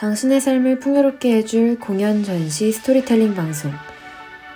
[0.00, 3.72] 당신의 삶을 풍요롭게 해줄 공연 전시 스토리텔링 방송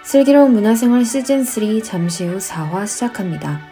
[0.03, 3.70] 슬기로운 문화생활 시즌3 잠시 후 4화 시작합니다.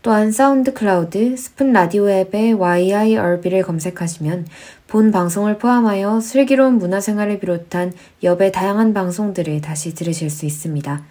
[0.04, 4.46] 또한 SoundCloud, Spoon Radio 앱에 YIRB를 검색하시면
[4.86, 11.02] 본 방송을 포함하여 슬기로운 문화생활을 비롯한 엽의 다양한 방송들을 다시 들으실 수 있습니다.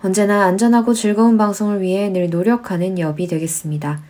[0.00, 4.00] 언제나 안전하고 즐거운 방송을 위해 늘 노력하는 엽이 되겠습니다.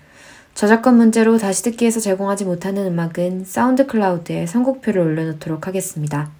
[0.52, 6.30] 저작권 문제로 다시 듣기에서 제공하지 못하는 음악은 사운드 클라우드에 선곡표를 올려놓도록 하겠습니다.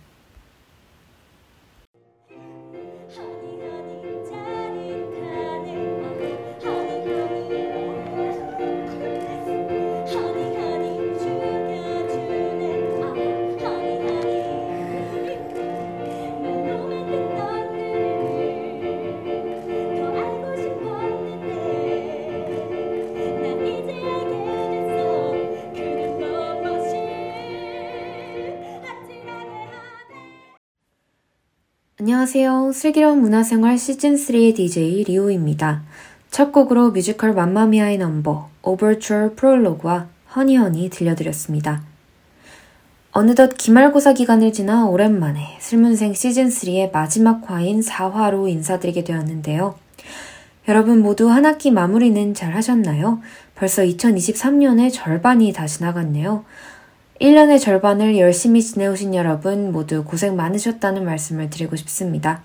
[32.26, 32.72] 안녕하세요.
[32.72, 35.84] 슬기로운 문화생활 시즌3의 DJ 리오입니다.
[36.28, 41.84] 첫 곡으로 뮤지컬 맘마미아의 넘버, 오버추어 프롤로그와 Honey, Honey 들려드렸습니다.
[43.12, 49.76] 어느덧 기말고사 기간을 지나 오랜만에 슬문생 시즌3의 마지막 화인 4화로 인사드리게 되었는데요.
[50.66, 53.20] 여러분 모두 한 학기 마무리는 잘 하셨나요?
[53.54, 56.44] 벌써 2023년의 절반이 다 지나갔네요.
[57.20, 62.42] 1년의 절반을 열심히 지내오신 여러분 모두 고생 많으셨다는 말씀을 드리고 싶습니다.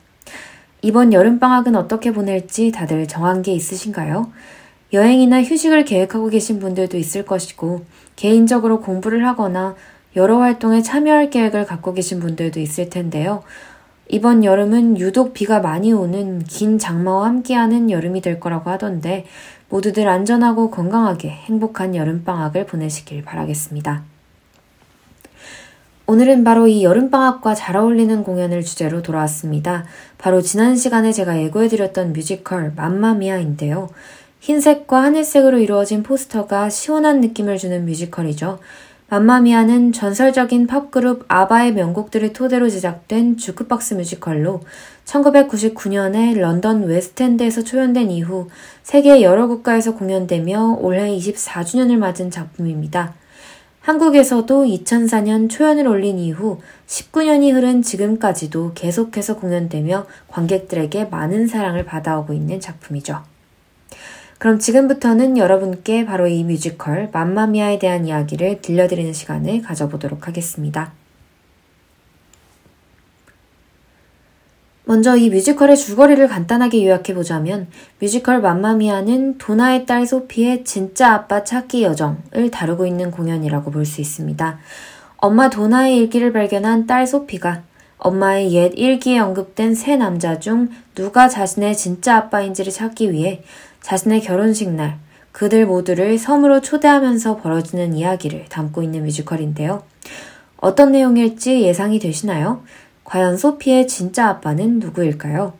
[0.82, 4.32] 이번 여름방학은 어떻게 보낼지 다들 정한 게 있으신가요?
[4.94, 9.76] 여행이나 휴식을 계획하고 계신 분들도 있을 것이고, 개인적으로 공부를 하거나
[10.16, 13.44] 여러 활동에 참여할 계획을 갖고 계신 분들도 있을 텐데요.
[14.08, 19.26] 이번 여름은 유독 비가 많이 오는 긴 장마와 함께하는 여름이 될 거라고 하던데,
[19.70, 24.11] 모두들 안전하고 건강하게 행복한 여름방학을 보내시길 바라겠습니다.
[26.12, 29.86] 오늘은 바로 이 여름방학과 잘 어울리는 공연을 주제로 돌아왔습니다.
[30.18, 33.88] 바로 지난 시간에 제가 예고해드렸던 뮤지컬 맘마미아인데요.
[34.42, 38.60] 흰색과 하늘색으로 이루어진 포스터가 시원한 느낌을 주는 뮤지컬이죠.
[39.08, 44.60] 맘마미아는 전설적인 팝그룹 아바의 명곡들을 토대로 제작된 주크박스 뮤지컬로
[45.06, 48.50] 1999년에 런던 웨스트엔드에서 초연된 이후
[48.84, 53.21] 세계 여러 국가에서 공연되며 올해 24주년을 맞은 작품입니다.
[53.82, 62.60] 한국에서도 2004년 초연을 올린 이후 19년이 흐른 지금까지도 계속해서 공연되며 관객들에게 많은 사랑을 받아오고 있는
[62.60, 63.24] 작품이죠.
[64.38, 70.94] 그럼 지금부터는 여러분께 바로 이 뮤지컬 맘마미아에 대한 이야기를 들려드리는 시간을 가져보도록 하겠습니다.
[74.92, 77.68] 먼저 이 뮤지컬의 줄거리를 간단하게 요약해보자면
[78.00, 84.60] 뮤지컬 맘마미아는 도나의 딸 소피의 진짜 아빠 찾기 여정을 다루고 있는 공연이라고 볼 수 있습니다.
[85.16, 87.64] 엄마 도나의 일기를 발견한 딸 소피가
[88.00, 93.44] 엄마의 옛 일기에 언급된 세 남자 중 누가 자신의 진짜 아빠인지를 찾기 위해
[93.80, 94.98] 자신의 결혼식 날
[95.32, 99.84] 그들 모두를 섬으로 초대하면서 벌어지는 이야기를 담고 있는 뮤지컬인데요.
[100.58, 102.64] 어떤 내용일지 예상이 되시나요?
[103.12, 105.52] 과연 소피의 진짜 아빠는 누구일까요?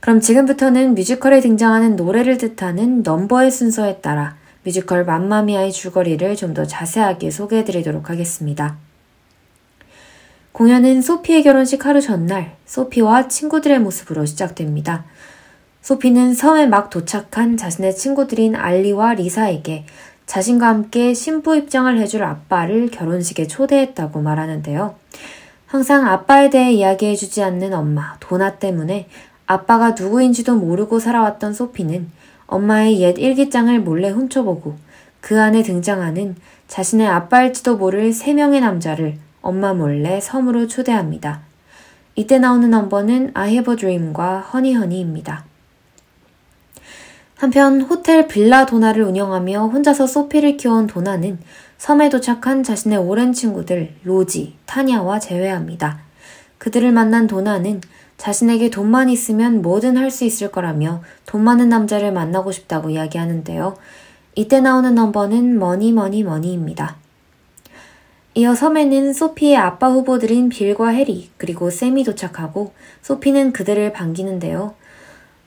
[0.00, 7.30] 그럼 지금부터는 뮤지컬에 등장하는 노래를 뜻하는 넘버의 순서에 따라 뮤지컬 맘마미아의 줄거리를 좀 더 자세하게
[7.30, 8.78] 소개해 드리도록 하겠습니다.
[10.50, 15.04] 공연은 소피의 결혼식 하루 전날 소피와 친구들의 모습으로 시작됩니다.
[15.82, 19.86] 소피는 섬에 막 도착한 자신의 친구들인 알리와 리사에게
[20.26, 24.96] 자신과 함께 신부 입장을 해줄 아빠를 결혼식에 초대했다고 말하는데요.
[25.70, 29.06] 항상 아빠에 대해 이야기해주지 않는 엄마, 도나 때문에
[29.46, 32.10] 아빠가 누구인지도 모르고 살아왔던 소피는
[32.48, 34.74] 엄마의 옛 일기장을 몰래 훔쳐보고
[35.20, 36.34] 그 안에 등장하는
[36.66, 41.42] 자신의 아빠일지도 모를 세 명의 남자를 엄마 몰래 섬으로 초대합니다.
[42.16, 45.44] 이때 나오는 넘버는 I have a dream과 허니허니입니다.
[47.36, 51.38] 한편 호텔 빌라 도나를 운영하며 혼자서 소피를 키워온 도나는
[51.80, 56.00] 섬에 도착한 자신의 오랜 친구들 로지, 타냐와 재회합니다.
[56.58, 57.80] 그들을 만난 도나는
[58.18, 63.78] 자신에게 돈만 있으면 뭐든 할 수 있을 거라며 돈 많은 남자를 만나고 싶다고 이야기하는데요.
[64.34, 66.96] 이때 나오는 넘버는 Money, Money, Money입니다.
[68.34, 74.74] 이어 섬에는 소피의 아빠 후보들인 빌과 해리 그리고 샘이 도착하고 소피는 그들을 반기는데요.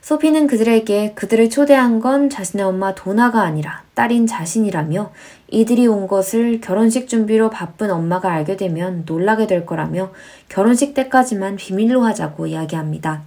[0.01, 5.13] 소피는 그들에게 그들을 초대한 건 자신의 엄마 도나가 아니라 딸인 자신이라며
[5.53, 10.11] 이들이 온 것을 결혼식 준비로 바쁜 엄마가 알게 되면 놀라게 될 거라며
[10.49, 13.21] 결혼식 때까지만 비밀로 하자고 이야기합니다.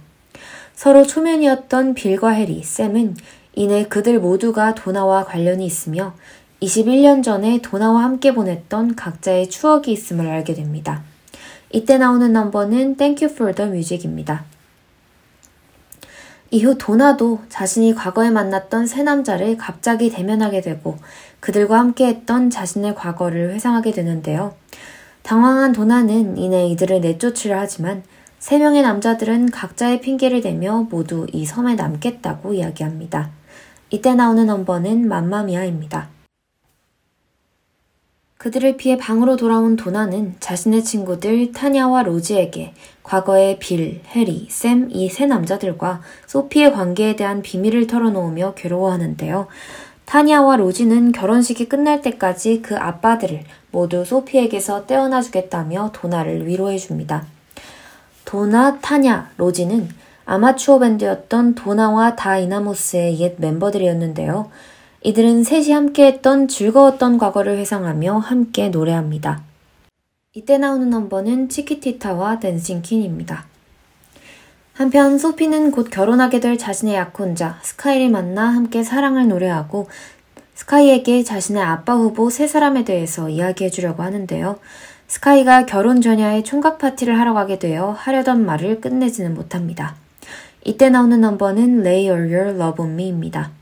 [0.75, 3.15] 서로 초면이었던 빌과 해리, 샘은
[3.55, 6.15] 이내 그들 모두가 도나와 관련이 있으며
[6.61, 11.03] 21년 전에 도나와 함께 보냈던 각자의 추억이 있음을 알게 됩니다.
[11.71, 14.43] 이때 나오는 넘버는 Thank You for the Music입니다.
[16.49, 20.97] 이후 도나도 자신이 과거에 만났던 세 남자를 갑자기 대면하게 되고
[21.39, 24.55] 그들과 함께 했던 자신의 과거를 회상하게 되는데요.
[25.23, 28.03] 당황한 도나는 이내 이들을 내쫓으려 하지만
[28.39, 33.31] 세 명의 남자들은 각자의 핑계를 대며 모두 이 섬에 남겠다고 이야기합니다.
[33.89, 36.16] 이때 나오는 넘버는 맘마미아입니다.
[38.37, 42.73] 그들을 피해 방으로 돌아온 도나는 자신의 친구들 타냐와 로지에게
[43.03, 49.47] 과거의 빌, 해리, 샘 이 세 남자들과 소피의 관계에 대한 비밀을 털어놓으며 괴로워하는데요.
[50.05, 57.25] 타냐와 로지는 결혼식이 끝날 때까지 그 아빠들을 모두 소피에게서 떼어놔 주겠다며 도나를 위로해 줍니다.
[58.23, 59.89] 도나, 타냐, 로지는
[60.25, 64.49] 아마추어 밴드였던 도나와 Dynamos의 옛 멤버들이었는데요.
[65.01, 69.43] 이들은 셋이 함께 했던 즐거웠던 과거를 회상하며 함께 노래합니다.
[70.33, 73.45] 이때 나오는 넘버는 Chiquitita와 Dancing Queen입니다.
[74.73, 79.87] 한편 소피는 곧 결혼하게 될 자신의 약혼자 스카이를 만나 함께 사랑을 노래하고
[80.53, 84.59] 스카이에게 자신의 아빠 후보 세 사람에 대해서 이야기해 주려고 하는데요.
[85.07, 89.95] 스카이가 결혼 전야에 총각 파티를 하러 가게 되어 하려던 말을 끝내지는 못합니다.
[90.63, 93.56] 이때 나오는 넘버는 Lay All Your Love On Me입니다.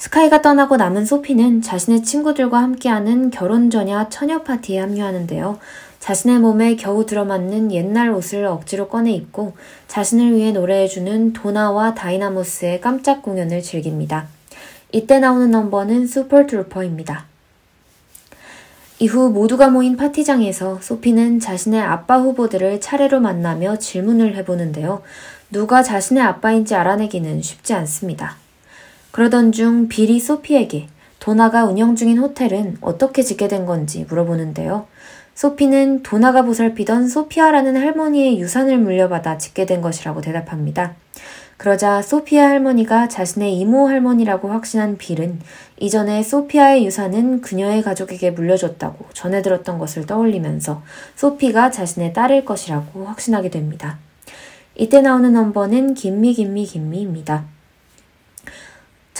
[0.00, 5.58] 스카이가 떠나고 남은 소피는 자신의 친구들과 함께하는 결혼 전야 처녀 파티에 합류하는데요.
[5.98, 9.52] 자신의 몸에 겨우 들어맞는 옛날 옷을 억지로 꺼내 입고
[9.88, 14.28] 자신을 위해 노래해주는 도나와 Dynamos의 깜짝 공연을 즐깁니다.
[14.90, 17.26] 이때 나오는 넘버는 Super Trouper입니다.
[19.00, 25.02] 이후 모두가 모인 파티장에서 소피는 자신의 아빠 후보들을 차례로 만나며 질문을 해보는데요.
[25.50, 28.38] 누가 자신의 아빠인지 알아내기는 쉽지 않습니다.
[29.12, 34.86] 그러던 중 빌이 소피에게 도나가 운영 중인 호텔은 어떻게 짓게 된 건지 물어보는데요.
[35.34, 40.94] 소피는 도나가 보살피던 소피아라는 할머니의 유산을 물려받아 짓게 된 것이라고 대답합니다.
[41.56, 45.40] 그러자 소피아 할머니가 자신의 이모 할머니라고 확신한 빌은
[45.78, 50.82] 이전에 소피아의 유산은 그녀의 가족에게 물려줬다고 전해 들었던 것을 떠올리면서
[51.16, 53.98] 소피가 자신의 딸일 것이라고 확신하게 됩니다.
[54.74, 57.44] 이때 나오는 넘버는 김미 김미 김미입니다.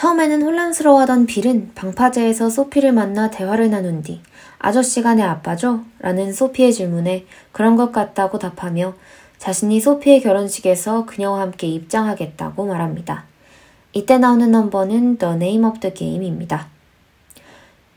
[0.01, 4.23] 처음에는 혼란스러워하던 빌은 방파제에서 소피를 만나 대화를 나눈 뒤
[4.59, 5.85] 아저씨가 내 아빠죠?
[5.99, 8.95] 라는 소피의 질문에 그런 것 같다고 답하며
[9.37, 13.25] 자신이 소피의 결혼식에서 그녀와 함께 입장하겠다고 말합니다.
[13.93, 16.69] 이때 나오는 넘버는 The Name of the Game입니다.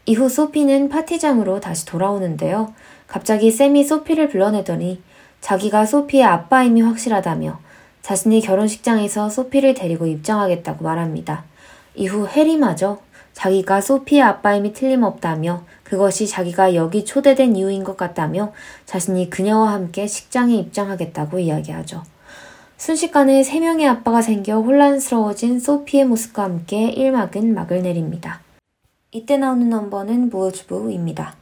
[0.06, 2.74] 이후 소피는 파티장으로 다시 돌아오는데요.
[3.08, 5.02] 갑자기 샘이 소피를 불러내더니
[5.40, 7.62] 자기가 소피의 아빠임이 확실하다며
[8.02, 11.46] 자신이 결혼식장에서 소피를 데리고 입장하겠다고 말합니다.
[11.96, 13.00] 이후 해리마저
[13.34, 18.54] 자기가 소피의 아빠임이 틀림없다며 그것이 자기가 여기 초대된 이유인 것 같다며
[18.86, 22.04] 자신이 그녀와 함께 식장에 입장하겠다고 이야기하죠.
[22.78, 28.42] 순식간에 세 명의 아빠가 생겨 혼란스러워진 소피의 모습과 함께 1막은 막을 내립니다.
[29.12, 31.36] 이때 나오는 넘버는 무어즈부입니다.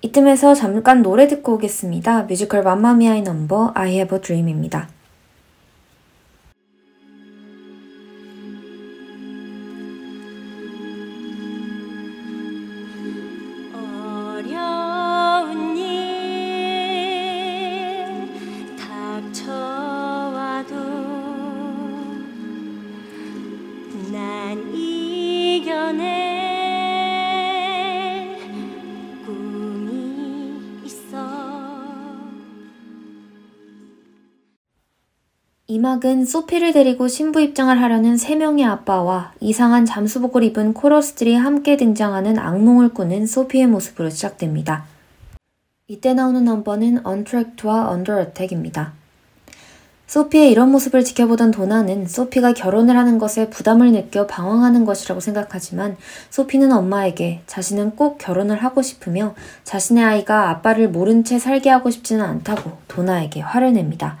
[0.00, 2.24] 이쯤에서 잠깐 노래 듣고 오겠습니다.
[2.24, 4.88] 뮤지컬 맘마미아의 넘버 I Have a Dream입니다.
[35.82, 42.38] 이막은 소피를 데리고 신부 입장을 하려는 세 명의 아빠와 이상한 잠수복을 입은 코러스들이 함께 등장하는
[42.38, 44.84] 악몽을 꾸는 소피의 모습으로 시작됩니다.
[45.88, 48.92] 이때 나오는 넘버는 Under Attack입니다.
[50.06, 55.96] 소피의 이런 모습을 지켜보던 도나는 소피가 결혼을 하는 것에 부담을 느껴 방황하는 것이라고 생각하지만
[56.30, 59.34] 소피는 엄마에게 자신은 꼭 결혼을 하고 싶으며
[59.64, 64.18] 자신의 아이가 아빠를 모른 채 살게 하고 싶지는 않다고 도나에게 화를 냅니다.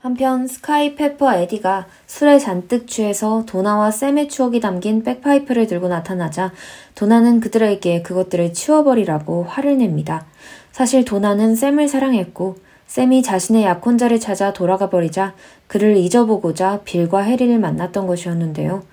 [0.00, 6.52] 한편 스카이 페퍼 에디가 술에 잔뜩 취해서 도나와 샘의 추억이 담긴 백파이프를 들고 나타나자
[6.94, 10.24] 도나는 그들에게 그것들을 치워버리라고 화를 냅니다.
[10.70, 15.34] 사실 도나는 샘을 사랑했고 샘이 자신의 약혼자를 찾아 돌아가 버리자
[15.66, 18.84] 그를 잊어보고자 빌과 해리를 만났던 것이었는데요.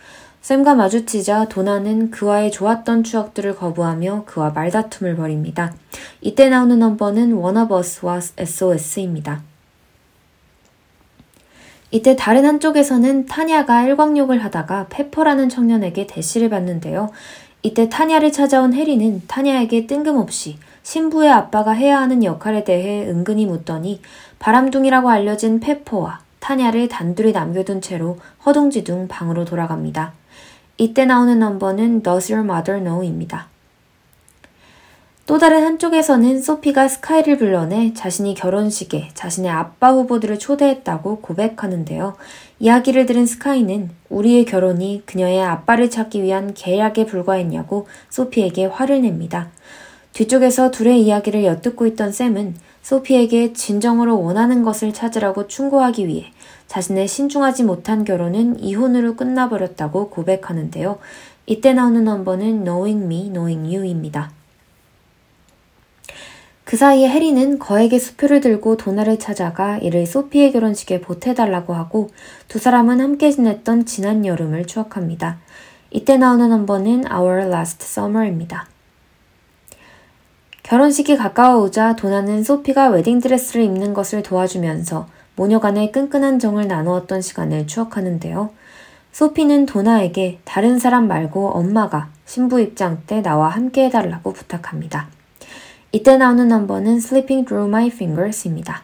[0.41, 5.71] 샘과 마주치자 도나는 그와의 좋았던 추억들을 거부하며 그와 말다툼을 벌입니다.
[6.21, 9.43] 이때 나오는 넘버는 워너버스와 SOS입니다.
[11.91, 17.11] 이때 다른 한쪽에서는 타냐가 일광욕을 하다가 페퍼라는 청년에게 대시를 받는데요.
[17.61, 24.01] 이때 타냐를 찾아온 해리는 타냐에게 뜬금없이 신부의 아빠가 해야 하는 역할에 대해 은근히 묻더니
[24.39, 30.13] 바람둥이라고 알려진 페퍼와 타냐를 단둘이 남겨둔 채로 허둥지둥 방으로 돌아갑니다.
[30.77, 33.47] 이때 나오는 넘버는 Does Your Mother Know입니다.
[35.27, 42.15] 또 다른 한쪽에서는 소피가 스카이를 불러내 자신이 결혼식에 자신의 아빠 후보들을 초대했다고 고백하는데요.
[42.59, 49.49] 이야기를 들은 스카이는 우리의 결혼이 그녀의 아빠를 찾기 위한 계약에 불과했냐고 소피에게 화를 냅니다.
[50.13, 56.31] 뒤쪽에서 둘의 이야기를 엿듣고 있던 샘은 소피에게 진정으로 원하는 것을 찾으라고 충고하기 위해
[56.67, 60.99] 자신의 신중하지 못한 결혼은 이혼으로 끝나버렸다고 고백하는데요.
[61.47, 64.44] 이때 나오는 넘버는 Knowing Me, Knowing You입니다.
[66.65, 72.09] 그 사이에 해리는 거액의 수표를 들고 도나를 찾아가 이를 소피의 결혼식에 보태달라고 하고
[72.47, 75.37] 두 사람은 함께 지냈던 지난 여름을 추억합니다.
[75.91, 78.67] 이때 나오는 넘버는 Our Last Summer입니다.
[80.63, 88.49] 결혼식이 가까워오자 도나는 소피가 웨딩드레스를 입는 것을 도와주면서 모녀 간의 끈끈한 정을 나누었던 시간을 추억하는데요.
[89.11, 95.14] 소피는 도나에게 다른 사람 말고 엄마가 신부 입장 때 나와 함께 해달라고 부탁합니다.
[95.95, 98.83] 이때 나오는 넘버는 Sleeping Through My Fingers입니다.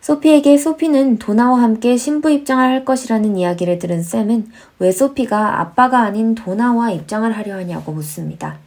[0.00, 4.50] 소피에게 소피는 도나와 함께 신부 입장을 할 것이라는 이야기를 들은 샘은
[4.80, 8.58] 왜 소피가 아빠가 아닌 도나와 입장을 하려 하냐고 묻습니다.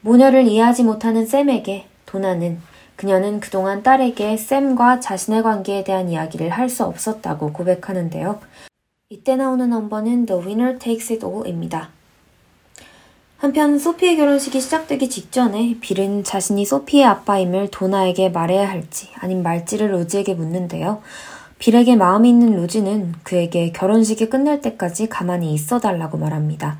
[0.00, 2.58] 모녀를 이해하지 못하는 샘에게 도나는
[2.96, 8.40] 그녀는 그동안 딸에게 샘과 자신의 관계에 대한 이야기를 할 수 없었다고 고백하는데요.
[9.10, 11.95] 이때 나오는 넘버는 The Winner Takes It All입니다.
[13.38, 20.32] 한편 소피의 결혼식이 시작되기 직전에 빌은 자신이 소피의 아빠임을 도나에게 말해야 할지 아님 말지를 로지에게
[20.32, 21.02] 묻는데요.
[21.58, 26.78] 빌에게 마음이 있는 로지는 그에게 결혼식이 끝날 때까지 가만히 있어 달라고 말합니다.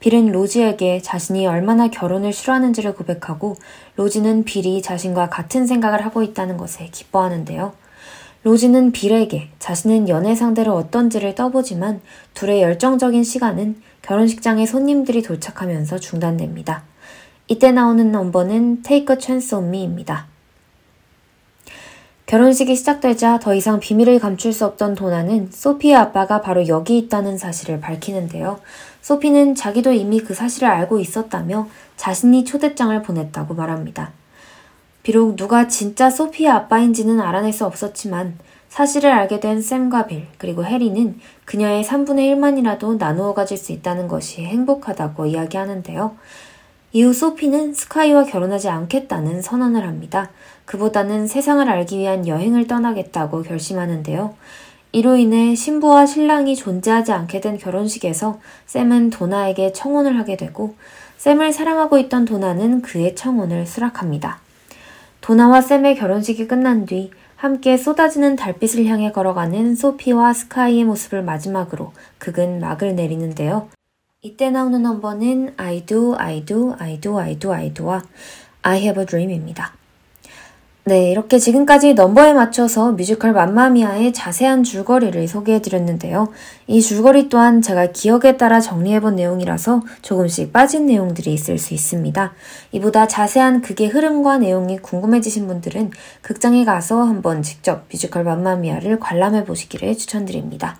[0.00, 3.56] 빌은 로지에게 자신이 얼마나 결혼을 싫어하는지를 고백하고
[3.96, 7.74] 로지는 빌이 자신과 같은 생각을 하고 있다는 것에 기뻐하는데요.
[8.44, 12.00] 로지는 빌에게 자신은 연애 상대를 어떤지를 떠보지만
[12.32, 16.82] 둘의 열정적인 시간은 결혼식장에 손님들이 도착하면서 중단됩니다.
[17.46, 20.28] 이때 나오는 넘버는 Take a Chance on Me입니다.
[22.24, 27.80] 결혼식이 시작되자 더 이상 비밀을 감출 수 없던 도나는 소피의 아빠가 바로 여기 있다는 사실을
[27.80, 28.60] 밝히는데요.
[29.02, 34.12] 소피는 자기도 이미 그 사실을 알고 있었다며 자신이 초대장을 보냈다고 말합니다.
[35.02, 38.38] 비록 누가 진짜 소피의 아빠인지는 알아낼 수 없었지만
[38.68, 44.44] 사실을 알게 된 샘과 빌, 그리고 해리는 그녀의 3분의 1만이라도 나누어 가질 수 있다는 것이
[44.44, 46.16] 행복하다고 이야기하는데요.
[46.92, 50.30] 이후 소피는 스카이와 결혼하지 않겠다는 선언을 합니다.
[50.64, 54.34] 그보다는 세상을 알기 위한 여행을 떠나겠다고 결심하는데요.
[54.92, 60.76] 이로 인해 신부와 신랑이 존재하지 않게 된 결혼식에서 샘은 도나에게 청혼을 하게 되고
[61.18, 64.40] 샘을 사랑하고 있던 도나는 그의 청혼을 수락합니다.
[65.20, 72.58] 도나와 샘의 결혼식이 끝난 뒤 함께 쏟아지는 달빛을 향해 걸어가는 소피와 스카이의 모습을 마지막으로 극은
[72.58, 73.68] 막을 내리는데요.
[74.22, 78.02] 이때 나오는 넘버는 I do, I do, I do, I do, I do와
[78.62, 79.77] I have a dream입니다.
[80.88, 86.28] 네, 이렇게 지금까지 넘버에 맞춰서 뮤지컬 맘마미아의 자세한 줄거리를 소개해드렸는데요.
[86.66, 92.32] 이 줄거리 또한 제가 기억에 따라 정리해본 내용이라서 조금씩 빠진 내용들이 있을 수 있습니다.
[92.72, 95.90] 이보다 자세한 극의 흐름과 내용이 궁금해지신 분들은
[96.22, 100.78] 극장에 가서 한번 직접 뮤지컬 맘마미아를 관람해 보시기를 추천드립니다.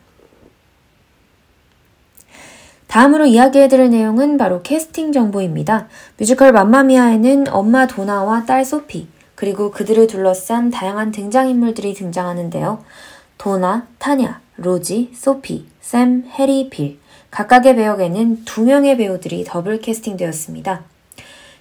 [2.86, 5.88] 다음으로 이야기해드릴 내용은 바로 캐스팅 정보입니다.
[6.16, 9.06] 뮤지컬 맘마미아에는 엄마 도나와 딸 소피,
[9.38, 12.82] 그리고 그들을 둘러싼 다양한 등장인물들이 등장하는데요.
[13.38, 16.98] 도나, 타냐, 로지, 소피, 샘, 해리, 빌.
[17.30, 20.82] 각각의 배역에는 두 명의 배우들이 더블 캐스팅되었습니다.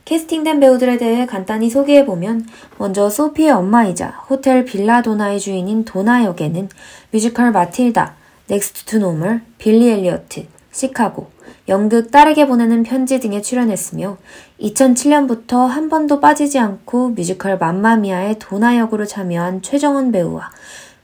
[0.05, 2.47] 캐스팅된 배우들에 대해 간단히 소개해보면
[2.79, 6.69] 먼저 소피의 엄마이자 호텔 빌라 도나의 주인인 도나 역에는
[7.11, 8.15] 뮤지컬 마틸다,
[8.47, 11.29] Next to Normal, 빌리 엘리어트, 시카고,
[11.69, 14.17] 연극 딸에게 보내는 편지 등에 출연했으며
[14.61, 20.49] 2007년부터 한 번도 빠지지 않고 뮤지컬 맘마미아의 도나 역으로 참여한 최정원 배우와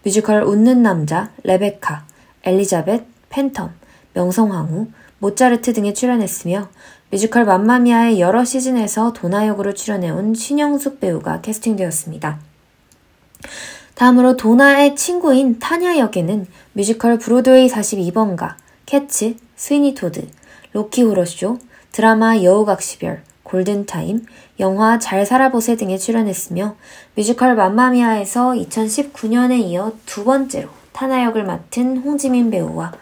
[0.03, 2.05] 뮤지컬 웃는 남자, 레베카,
[2.43, 3.72] 엘리자벳, 팬텀,
[4.13, 4.88] 명성황후,
[5.20, 6.70] 모차르트 등에 출연했으며
[7.10, 12.39] 뮤지컬 맘마미아의 여러 시즌에서 도나 역으로 출연해온 신영숙 배우가 캐스팅되었습니다.
[13.96, 18.55] 다음으로 도나의 친구인 타냐 역에는 뮤지컬 브로드웨이 42번가,
[18.86, 20.27] 캐츠, 스위니 토드,
[20.74, 21.60] 로키 호러쇼,
[21.92, 24.25] 드라마 여우각시별, 골든타임,
[24.60, 26.75] 영화 잘 살아보세 등에 출연했으며
[27.15, 32.94] 뮤지컬 맘마미아에서 2019년에 이어 두 번째로 타냐 역을 맡은 홍지민 배우와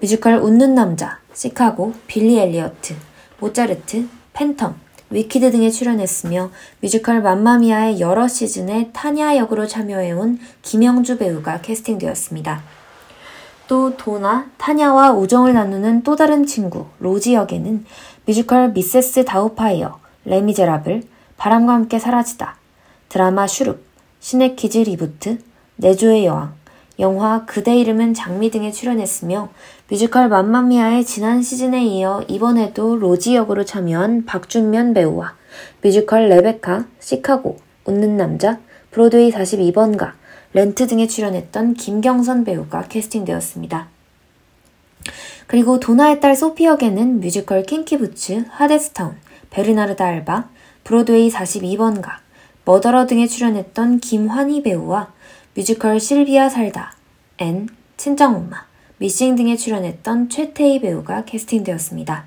[0.00, 2.94] 뮤지컬 웃는 남자, 시카고, 빌리 엘리어트,
[3.40, 4.74] 모차르트, 팬텀,
[5.08, 12.75] 위키드 등에 출연했으며 뮤지컬 맘마미아의 여러 시즌에 타냐 역으로 참여해온 김영주 배우가 캐스팅되었습니다.
[13.68, 17.84] 또 도나, 타냐와 우정을 나누는 또 다른 친구 로지 역에는
[18.24, 21.02] 뮤지컬 미세스 다우파이어, 레미제라블,
[21.36, 22.56] 바람과 함께 사라지다,
[23.08, 23.84] 드라마 슈룹,
[24.20, 25.38] 신의 퀴즈 리부트,
[25.76, 26.54] 내조의 여왕,
[26.98, 29.50] 영화 그대 이름은 장미 등에 출연했으며
[29.90, 35.34] 뮤지컬 맘마미아의 지난 시즌에 이어 이번에도 로지 역으로 참여한 박준면 배우와
[35.82, 38.58] 뮤지컬 레베카, 시카고, 웃는 남자,
[38.92, 40.12] 브로드웨이 42번가,
[40.56, 43.88] 렌트 등에 출연했던 김경선 배우가 캐스팅되었습니다.
[45.46, 49.16] 그리고 도나의 딸 소피 역에는 뮤지컬 킹키부츠, 하데스타운,
[49.50, 50.48] 베르나르다 알바,
[50.82, 52.20] 브로드웨이 42번가,
[52.64, 55.12] 머더러 등에 출연했던 김환희 배우와
[55.52, 56.94] 뮤지컬 실비아 살다,
[57.36, 58.64] 앤, 친정엄마,
[58.96, 62.24] 미싱 등에 출연했던 최태이 배우가 캐스팅되었습니다.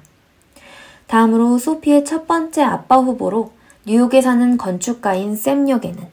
[1.07, 3.53] 다음으로 소피의 첫 번째 아빠 후보로
[3.87, 6.05] 뉴욕에 사는 건축가인 샘 역에는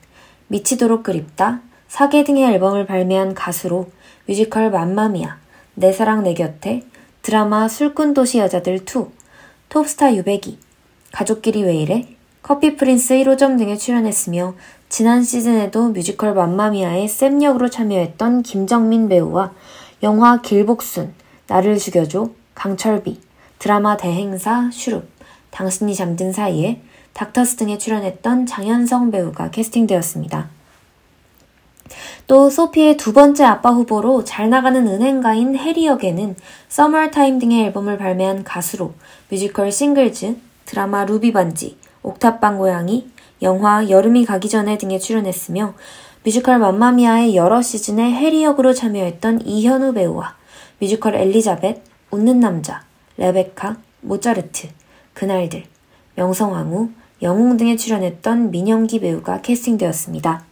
[0.48, 1.60] 미치도록 그립다,
[1.96, 3.86] 사계 등의 앨범을 발매한 가수로
[4.26, 5.38] 뮤지컬 맘마미아,
[5.72, 6.82] 내 사랑 내 곁에,
[7.22, 9.06] 드라마 술꾼 도시 여자들 2,
[9.70, 10.58] 톱스타 유배기,
[11.10, 12.06] 가족끼리 왜 이래,
[12.42, 14.56] 커피 프린스 1호점 등에 출연했으며
[14.90, 19.54] 지난 시즌에도 뮤지컬 맘마미아의 샘 역으로 참여했던 김정민 배우와
[20.02, 21.14] 영화 길복순,
[21.46, 23.18] 나를 죽여줘, 강철비,
[23.58, 25.08] 드라마 대행사, 슈룹,
[25.50, 26.82] 당신이 잠든 사이에
[27.14, 30.55] 닥터스 등에 출연했던 장현성 배우가 캐스팅되었습니다.
[32.26, 36.36] 또 소피의 두 번째 아빠 후보로 잘 나가는 은행가인 해리 역에는
[36.68, 38.94] 서머타임 등의 앨범을 발매한 가수로
[39.28, 43.08] 뮤지컬 싱글즈, 드라마 루비 반지, 옥탑방 고양이,
[43.42, 45.74] 영화 여름이 가기 전에 등에 출연했으며
[46.24, 50.34] 뮤지컬 맘마미아의 여러 시즌에 해리 역으로 참여했던 이현우 배우와
[50.80, 52.82] 뮤지컬 엘리자벳, 웃는 남자,
[53.16, 54.68] 레베카, 모차르트,
[55.14, 55.64] 그날들,
[56.16, 56.90] 명성황후,
[57.22, 60.45] 영웅 등에 출연했던 민영기 배우가 캐스팅되었습니다.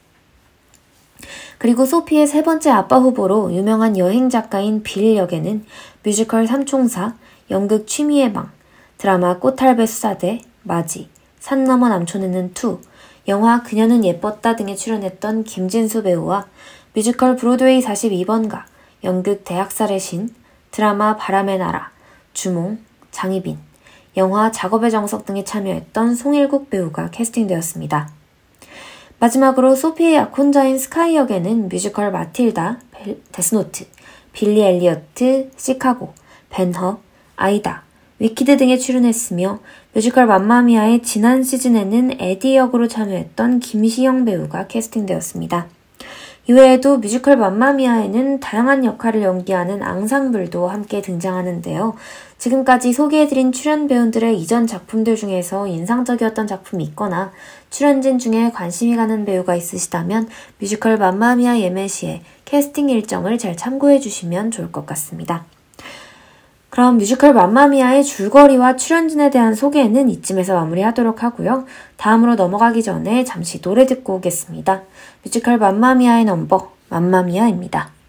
[1.58, 5.64] 그리고 소피의 세 번째 아빠 후보로 유명한 여행 작가인 빌 역에는
[6.02, 7.14] 뮤지컬 삼총사,
[7.50, 8.50] 연극 취미의 방,
[8.98, 11.08] 드라마 꽃할배 수사대, 마지,
[11.38, 12.80] 산 너머 남촌에는 투,
[13.28, 16.46] 영화 그녀는 예뻤다 등에 출연했던 김진수 배우와
[16.94, 18.64] 뮤지컬 브로드웨이 42번가,
[19.02, 20.34] 연극 대학살의 신,
[20.70, 21.90] 드라마 바람의 나라,
[22.32, 22.78] 주몽,
[23.10, 23.58] 장희빈,
[24.16, 28.23] 영화 작업의 정석 등에 참여했던 송일국 배우가 캐스팅되었습니다.
[29.24, 32.80] 마지막으로 소피의 약혼자인 스카이 역에는 뮤지컬 마틸다,
[33.32, 33.86] 데스노트,
[34.34, 36.12] 빌리 엘리어트, 시카고,
[36.50, 36.98] 벤허,
[37.36, 37.84] 아이다,
[38.18, 39.60] 위키드 등에 출연했으며
[39.94, 45.68] 뮤지컬 맘마미아의 지난 시즌에는 에디 역으로 참여했던 김시영 배우가 캐스팅되었습니다.
[46.46, 51.94] 이외에도 뮤지컬 맘마미아에는 다양한 역할을 연기하는 앙상블도 함께 등장하는데요.
[52.44, 57.32] 지금까지 소개해드린 출연 배우들의 이전 작품들 중에서 인상적이었던 작품이 있거나
[57.70, 60.28] 출연진 중에 관심이 가는 배우가 있으시다면
[60.58, 65.46] 뮤지컬 맘마미아 예매 시에 캐스팅 일정을 잘 참고해 주시면 좋을 것 같습니다.
[66.68, 71.64] 그럼 뮤지컬 맘마미아의 줄거리와 출연진에 대한 소개는 이쯤에서 마무리하도록 하고요.
[71.96, 74.82] 다음으로 넘어가기 전에 잠시 노래 듣고 오겠습니다.
[75.22, 78.03] 뮤지컬 맘마미아의 넘버, 맘마미아입니다.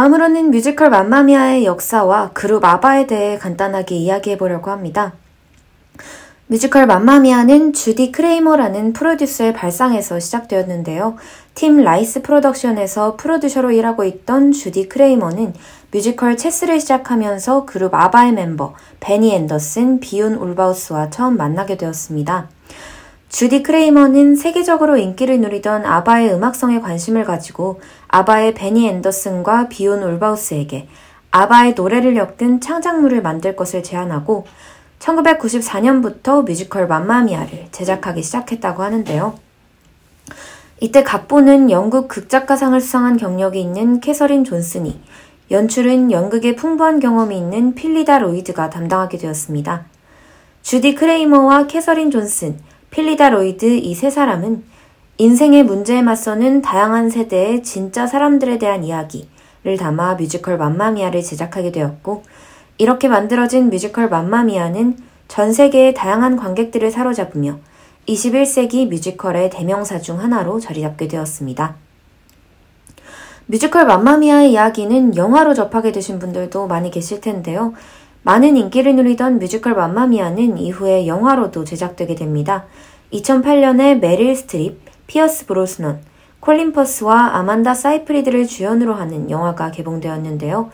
[0.00, 5.12] 다음으로는 뮤지컬 맘마미아의 역사와 그룹 아바에 대해 간단하게 이야기해 보려고 합니다.
[6.46, 11.16] 뮤지컬 맘마미아는 주디 크레이머라는 프로듀서의 발상에서 시작되었는데요.
[11.54, 15.52] 팀 라이스 프로덕션에서 프로듀서로 일하고 있던 주디 크레이머는
[15.92, 22.48] 뮤지컬 체스를 시작하면서 그룹 아바의 멤버 베니 앤더슨, 비온 울바우스와 처음 만나게 되었습니다.
[23.30, 30.88] 주디 크레이머는 세계적으로 인기를 누리던 아바의 음악성에 관심을 가지고 아바의 베니 앤더슨과 비온 울바우스에게
[31.30, 34.46] 아바의 노래를 엮은 창작물을 만들 것을 제안하고
[34.98, 39.38] 1994년부터 뮤지컬 맘마미아를 제작하기 시작했다고 하는데요.
[40.80, 45.00] 이때 각본은 영국 극작가상을 수상한 경력이 있는 캐서린 존슨이,
[45.52, 49.84] 연출은 연극에 풍부한 경험이 있는 필리다 로이드가 담당하게 되었습니다.
[50.62, 52.58] 주디 크레이머와 캐서린 존슨,
[52.90, 54.64] 필리다 로이드 이 세 사람은
[55.18, 62.22] 인생의 문제에 맞서는 다양한 세대의 진짜 사람들에 대한 이야기를 담아 뮤지컬 맘마미아를 제작하게 되었고,
[62.78, 64.96] 이렇게 만들어진 뮤지컬 맘마미아는
[65.28, 67.58] 전 세계의 다양한 관객들을 사로잡으며
[68.08, 71.76] 21세기 뮤지컬의 대명사 중 하나로 자리 잡게 되었습니다.
[73.46, 77.74] 뮤지컬 맘마미아의 이야기는 영화로 접하게 되신 분들도 많이 계실 텐데요.
[78.22, 82.66] 많은 인기를 누리던 뮤지컬 맘마미아는 이후에 영화로도 제작되게 됩니다.
[83.12, 86.00] 2008년에 메릴 스트립, 피어스 브로스넌,
[86.40, 90.70] 콜린 퍼스와 아만다 사이프리드를 주연으로 하는 영화가 개봉되었는데요.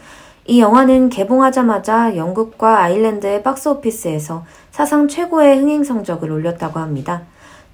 [0.47, 7.23] 이 영화는 개봉하자마자 영국과 아일랜드의 박스오피스에서 사상 최고의 흥행 성적을 올렸다고 합니다.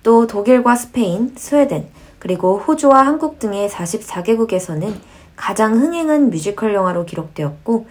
[0.02, 4.94] 또 독일과 스페인, 스웨덴, 그리고 호주와 한국 등의 44개국에서는
[5.36, 7.86] 가장 흥행한 뮤지컬 영화로 기록되었고,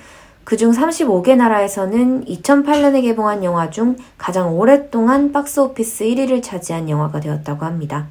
[0.52, 8.08] 그중 35개 나라에서는 2008년에 개봉한 영화 중 가장 오랫동안 박스오피스 1위를 차지한 영화가 되었다고 합니다.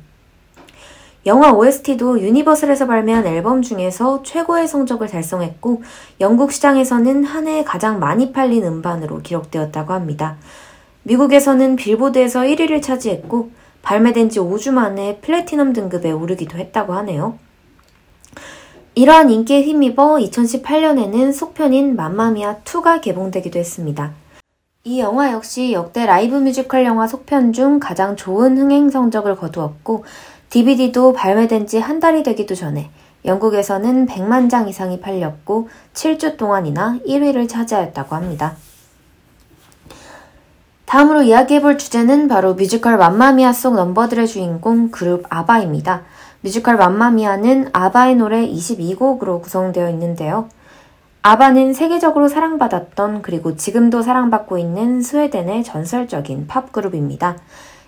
[1.26, 5.82] 영화 OST도 유니버설에서 발매한 앨범 중에서 최고의 성적을 달성했고
[6.22, 10.38] 영국 시장에서는 한 해 가장 많이 팔린 음반으로 기록되었다고 합니다.
[11.02, 13.50] 미국에서는 빌보드에서 1위를 차지했고
[13.82, 17.38] 발매된 지 5주 만에 플래티넘 등급에 오르기도 했다고 하네요.
[18.94, 24.12] 이러한 인기에 힘입어 2018년에는 속편인 맘마미아2가 개봉되기도 했습니다.
[24.82, 30.04] 이 영화 역시 역대 라이브 뮤지컬 영화 속편 중 가장 좋은 흥행 성적을 거두었고
[30.50, 32.90] DVD도 발매된 지 한 달이 되기도 전에
[33.24, 38.56] 영국에서는 100만 장 이상이 팔렸고 7주 동안이나 1위를 차지하였다고 합니다.
[40.86, 46.02] 다음으로 이야기해볼 주제는 바로 뮤지컬 맘마미아 속 넘버들의 주인공 그룹 아바입니다.
[46.42, 50.48] 뮤지컬 맘마미아는 아바의 노래 22곡으로 구성되어 있는데요.
[51.20, 57.36] 아바는 세계적으로 사랑받았던 그리고 지금도 사랑받고 있는 스웨덴의 전설적인 팝 그룹입니다.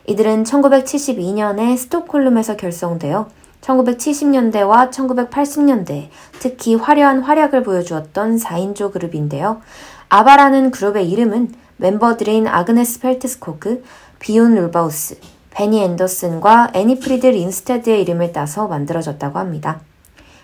[0.07, 3.29] 이들은 1972년에 스톡홀름에서 결성되어
[3.63, 9.63] 1970년대와 1980년대 특히 화려한 활약을 보여주었던 4인조 그룹인데요.
[10.11, 13.83] 아바라는 그룹의 이름은 멤버들인 아그네사 펠트스코그,
[14.19, 15.17] 비욘 울바에우스,
[15.55, 19.81] 베니 앤더슨과 애니 프리드 린스테드의 이름을 따서 만들어졌다고 합니다.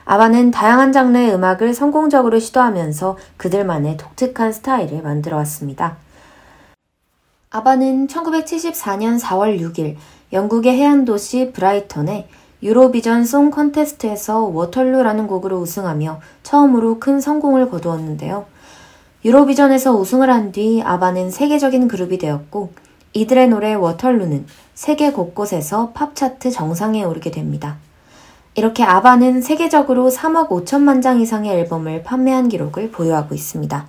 [0.04, 5.96] 아바는 다양한 장르의 음악을 성공적으로 시도하면서 그들만의 독특한 스타일을 만들어 왔습니다.
[7.50, 9.96] 아바는 1974년 4월 6일
[10.32, 12.28] 영국의 해안 도시 브라이턴에
[12.62, 18.46] 유로비전 송 컨테스트에서 워털루라는 곡으로 우승하며 처음으로 큰 성공을 거두었는데요.
[19.24, 22.72] 유로비전에서 우승을 한 뒤 아바는 세계적인 그룹이 되었고
[23.12, 27.76] 이들의 노래 워털루는 세계 곳곳에서 팝 차트 정상에 오르게 됩니다.
[28.54, 33.86] 이렇게 아바는 세계적으로 3억 5천만 장 이상의 앨범을 판매한 기록을 보유하고 있습니다.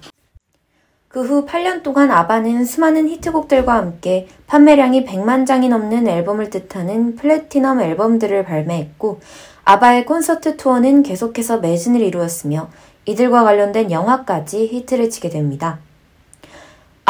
[1.10, 7.82] 그 후 8년 동안 아바는 수많은 히트곡들과 함께 판매량이 100만 장이 넘는 앨범을 뜻하는 플래티넘
[7.82, 9.20] 앨범들을 발매했고,
[9.66, 12.70] 아바의 콘서트 투어는 계속해서 매진을 이루었으며,
[13.06, 15.80] 이들과 관련된 영화까지 히트를 치게 됩니다.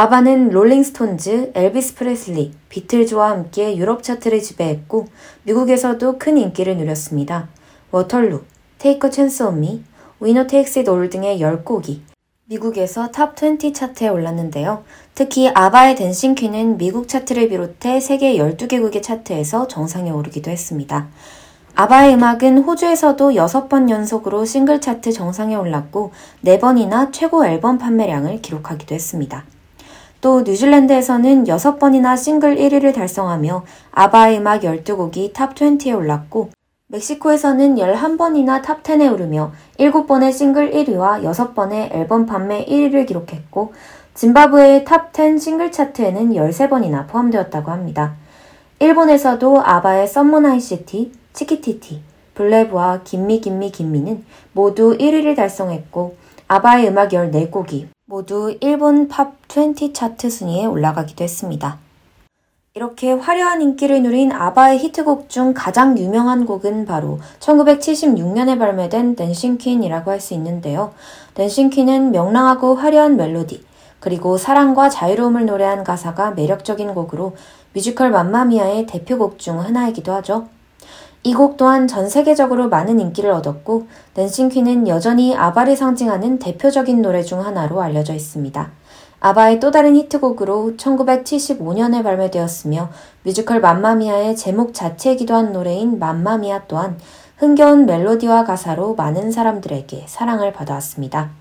[0.01, 5.07] 아바는 롤링스톤즈, 엘비스 프레슬리, 비틀즈와 함께 유럽 차트를 지배했고
[5.43, 7.49] 미국에서도 큰 인기를 누렸습니다.
[7.91, 8.43] Waterloo,
[8.79, 9.83] Chance on Me,
[10.21, 11.99] Winner Takes It All 등의 10곡이
[12.45, 14.85] 미국에서 탑 20 차트에 올랐는데요.
[15.15, 21.09] 특히 아바의 Dancing Queen은 미국 차트를 비롯해 세계 12개국의 차트에서 정상에 오르기도 했습니다.
[21.75, 26.13] 아바의 음악은 호주에서도 6번 연속으로 싱글 차트 정상에 올랐고
[26.45, 29.43] 4번이나 최고 앨범 판매량을 기록하기도 했습니다.
[30.21, 36.49] 또 뉴질랜드에서는 6번이나 싱글 1위를 달성하며 아바의 음악 12곡이 탑 20에 올랐고
[36.87, 43.73] 멕시코에서는 11번이나 탑 10에 오르며 7번의 싱글 1위와 6번의 앨범 판매 1위를 기록했고
[44.15, 48.15] 짐바브웨의 탑10 싱글 차트에는 13번이나 포함되었다고 합니다.
[48.79, 52.01] 일본에서도 아바의 Summer Night City, Chiquitita,
[52.33, 60.31] Voulez-Vous와 Gimme Gimme Gimme는 모두 1위를 달성했고 아바의 음악 14곡이 모두 일본 팝 20 차트
[60.31, 61.77] 순위에 올라가기도 했습니다.
[62.73, 70.09] 이렇게 화려한 인기를 누린 아바의 히트곡 중 가장 유명한 곡은 바로 1976년에 발매된 Dancing Queen이라고
[70.09, 70.95] 할 수 있는데요.
[71.35, 73.63] Dancing Queen은 명랑하고 화려한 멜로디,
[73.99, 77.35] 그리고 사랑과 자유로움을 노래한 가사가 매력적인 곡으로
[77.73, 80.47] 뮤지컬 맘마미아의 대표곡 중 하나이기도 하죠.
[81.23, 87.23] 이 곡 또한 전 세계적으로 많은 인기를 얻었고, Dancing Queen은 여전히 아바를 상징하는 대표적인 노래
[87.23, 88.71] 중 하나로 알려져 있습니다.
[89.21, 92.89] 아바의 또 다른 히트곡으로 1975년에 발매되었으며
[93.23, 96.97] 뮤지컬 맘마미아의 제목 자체이기도 한 노래인 맘마미아 또한
[97.37, 101.31] 흥겨운 멜로디와 가사로 많은 사람들에게 사랑을 받아왔습니다.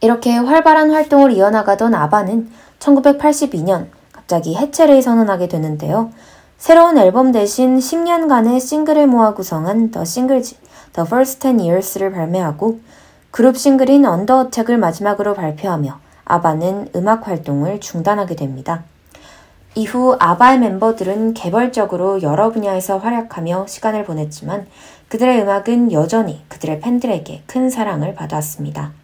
[0.00, 6.10] 이렇게 활발한 활동을 이어나가던 아바는 1982년 갑자기 해체를 선언하게 되는데요.
[6.60, 10.56] 새로운 앨범 대신 10년간의 싱글을 모아 구성한 The Singles,
[10.92, 12.80] The First 10 Years를 발매하고
[13.30, 18.84] 그룹 싱글인 언더 어택을 마지막으로 발표하며 아바는 음악 활동을 중단하게 됩니다.
[19.74, 24.66] 이후 아바의 멤버들은 개벌적으로 여러 분야에서 활약하며 시간을 보냈지만
[25.08, 28.99] 그들의 음악은 여전히 그들의 팬들에게 큰 사랑을 받았습니다.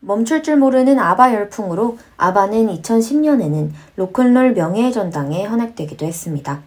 [0.00, 6.60] 멈출 줄 모르는 아바 열풍으로 아바는 2010년에는 로큰롤 명예의 전당에 헌액되기도 했습니다.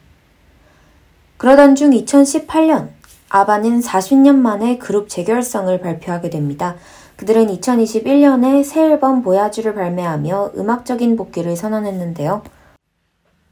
[1.38, 2.90] 그러던 중 2018년
[3.30, 6.76] 아바는 40년 만에 그룹 재결성을 발표하게 됩니다.
[7.16, 12.42] 그들은 2021년에 새 앨범 보야주를 발매하며 음악적인 복귀를 선언했는데요.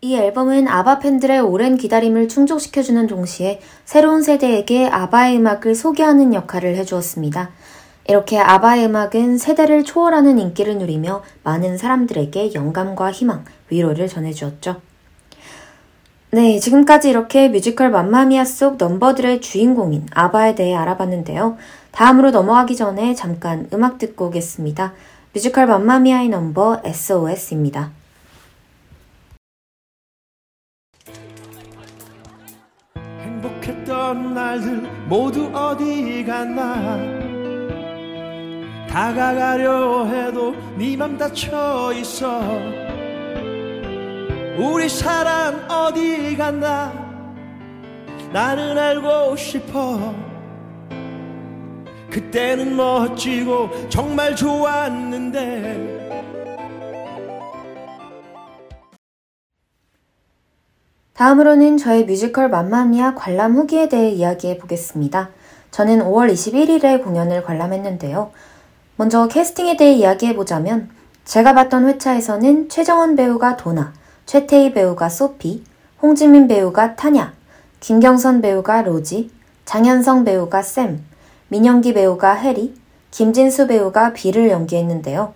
[0.01, 7.49] 이 앨범은 아바 팬들의 오랜 기다림을 충족시켜주는 동시에 새로운 세대에게 아바의 음악을 소개하는 역할을 해주었습니다.
[8.07, 14.81] 이렇게 아바의 음악은 세대를 초월하는 인기를 누리며 많은 사람들에게 영감과 희망, 위로를 전해주었죠.
[16.31, 21.57] 네, 지금까지 이렇게 뮤지컬 맘마미아 속 넘버들의 주인공인 아바에 대해 알아봤는데요.
[21.91, 24.93] 다음으로 넘어가기 전에 잠깐 음악 듣고 오겠습니다.
[25.33, 27.91] 뮤지컬 맘마미아의 넘버 SOS입니다.
[33.21, 37.26] 행복했던 날들 모두 어디 갔나
[38.97, 42.41] 다가가려 해도 네맘 닫혀 있어
[44.57, 46.91] 우리 사랑 어디 갔나
[48.33, 50.15] 나는 알고 싶어
[52.09, 55.95] 그때는 멋지고 정말 좋았는데
[61.13, 65.29] 다음으로는 저의 뮤지컬 맘마미아 관람 후기에 대해 이야기해 보겠습니다.
[65.69, 68.31] 저는 5월 21일에 공연을 관람했는데요.
[68.99, 70.89] 먼저 캐스팅에 대해 이야기해 보자면
[71.23, 73.93] 제가 봤던 회차에서는 최정원 배우가 도나,
[74.25, 75.63] 최태이 배우가 소피,
[76.01, 77.33] 홍지민 배우가 타냐,
[77.79, 79.29] 김경선 배우가 로지,
[79.65, 81.03] 장현성 배우가 샘,
[81.49, 82.73] 민영기 배우가 해리,
[83.11, 85.33] 김진수 배우가 빌을 연기했는데요.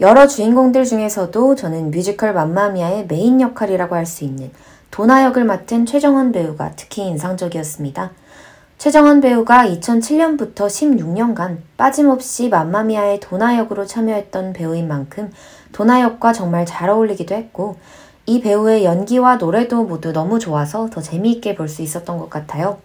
[0.00, 4.50] 여러 주인공들 중에서도 저는 뮤지컬 맘마미아의 메인 역할이라고 할 수 있는
[4.90, 8.12] 도나 역을 맡은 최정원 배우가 특히 인상적이었습니다.
[8.78, 15.32] 최정원 배우가 2007년부터 16년간 빠짐없이 맘마미아의 도나 역으로 참여했던 배우인 만큼
[15.72, 17.76] 도나 역과 정말 잘 어울리기도 했고
[18.26, 22.78] 이 배우의 연기와 노래도 모두 너무 좋아서 더 재미있게 볼 수 있었던 것 같아요.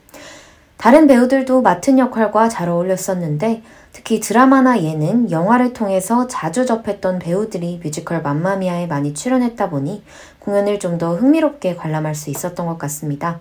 [0.77, 3.61] 다른 배우들도 맡은 역할과 잘 어울렸었는데
[3.93, 10.03] 특히 드라마나 예능, 영화를 통해서 자주 접했던 배우들이 뮤지컬 맘마미아에 많이 출연했다 보니
[10.39, 13.39] 공연을 좀 더 흥미롭게 관람할 수 있었던 것 같습니다.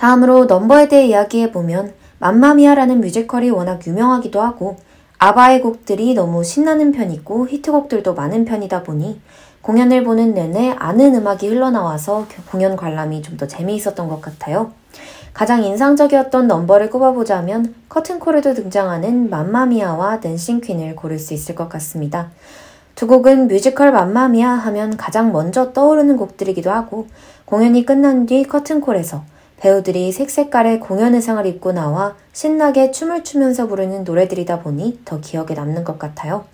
[0.00, 4.76] 다음으로 넘버에 대해 이야기해보면 맘마미아라는 뮤지컬이 워낙 유명하기도 하고
[5.18, 9.20] 아바의 곡들이 너무 신나는 편이고 히트곡들도 많은 편이다 보니
[9.60, 14.72] 공연을 보는 내내 아는 음악이 흘러나와서 공연 관람이 좀 더 재미있었던 것 같아요.
[15.34, 22.30] 가장 인상적이었던 넘버를 꼽아보자면 커튼콜에도 등장하는 맘마미아와 Dancing Queen을 고를 수 있을 것 같습니다.
[22.94, 27.06] 두 곡은 뮤지컬 맘마미아 하면 가장 먼저 떠오르는 곡들이기도 하고
[27.44, 29.24] 공연이 끝난 뒤 커튼콜에서
[29.60, 35.84] 배우들이 색색깔의 공연 의상을 입고 나와 신나게 춤을 추면서 부르는 노래들이다 보니 더 기억에 남는
[35.84, 36.46] 것 같아요.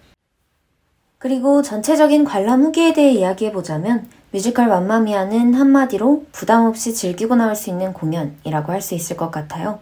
[1.19, 7.93] 그리고 전체적인 관람 후기에 대해 이야기해보자면 뮤지컬 맘마미아는 한마디로 부담 없이 즐기고 나올 수 있는
[7.93, 9.79] 공연이라고 할 수 있을 것 같아요.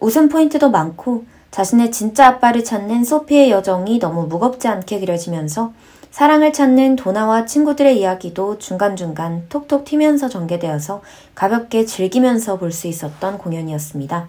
[0.00, 5.72] 웃음 포인트도 많고 자신의 진짜 아빠를 찾는 소피의 여정이 너무 무겁지 않게 그려지면서
[6.14, 11.02] 사랑을 찾는 도나와 친구들의 이야기도 중간중간 톡톡 튀면서 전개되어서
[11.34, 14.28] 가볍게 즐기면서 볼 수 있었던 공연이었습니다.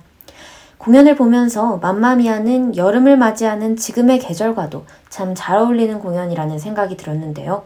[0.79, 7.65] 공연을 보면서 맘마미아는 여름을 맞이하는 지금의 계절과도 참 잘 어울리는 공연이라는 생각이 들었는데요.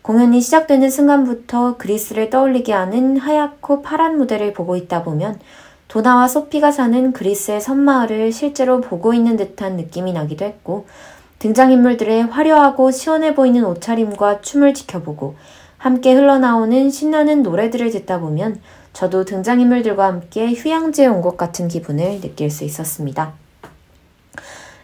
[0.00, 5.38] 공연이 시작되는 순간부터 그리스를 떠올리게 하는 하얗고 파란 무대를 보고 있다 보면
[5.86, 10.86] 도나와 소피가 사는 그리스의 섬마을을 실제로 보고 있는 듯한 느낌이 나기도 했고,
[11.40, 15.36] 등장인물들의 화려하고 시원해 보이는 옷차림과 춤을 지켜보고
[15.78, 18.60] 함께 흘러나오는 신나는 노래들을 듣다 보면
[18.92, 23.32] 저도 등장인물들과 함께 휴양지에 온 것 같은 기분을 느낄 수 있었습니다.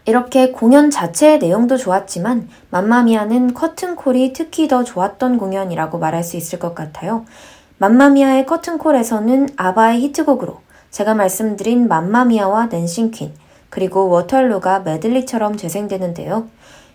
[0.07, 6.75] 이렇게 공연 자체의 내용도 좋았지만 맘마미아는 커튼콜이 특히 더 좋았던 공연이라고 말할 수 있을 것
[6.75, 7.27] 같아요.
[7.79, 13.35] 맘마미아의 커튼콜에서는 아바의 히트곡으로 제가 말씀드린 맘마미아와 낸싱퀸
[13.71, 16.49] 그리고 워털루가 메들리처럼 재생되는데요.